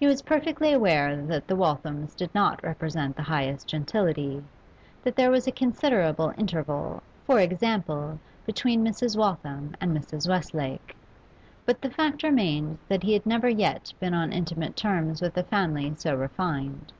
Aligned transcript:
He 0.00 0.06
was 0.06 0.22
perfectly 0.22 0.72
aware 0.72 1.14
that 1.26 1.46
the 1.46 1.54
Walthams 1.54 2.16
did 2.16 2.34
not 2.34 2.62
represent 2.62 3.16
the 3.16 3.22
highest 3.24 3.68
gentility, 3.68 4.42
that 5.04 5.14
there 5.14 5.30
was 5.30 5.46
a 5.46 5.52
considerable 5.52 6.32
interval, 6.38 7.02
for 7.26 7.38
example, 7.38 8.18
between 8.46 8.82
Mrs. 8.82 9.14
Waltham 9.14 9.76
and 9.78 9.94
Mrs. 9.94 10.26
Westlake; 10.26 10.96
but 11.66 11.82
the 11.82 11.90
fact 11.90 12.22
remained 12.22 12.78
that 12.88 13.02
he 13.02 13.12
had 13.12 13.26
never 13.26 13.50
yet 13.50 13.92
been 14.00 14.14
on 14.14 14.32
intimate 14.32 14.74
terms 14.74 15.20
with 15.20 15.36
a 15.36 15.42
family 15.42 15.92
so 15.98 16.14
refined. 16.16 16.94